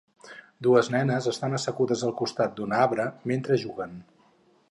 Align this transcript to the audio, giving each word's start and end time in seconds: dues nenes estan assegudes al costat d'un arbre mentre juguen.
dues 0.67 0.87
nenes 0.95 1.27
estan 1.31 1.57
assegudes 1.57 2.03
al 2.09 2.15
costat 2.23 2.57
d'un 2.61 2.75
arbre 2.79 3.07
mentre 3.33 3.61
juguen. 3.67 3.93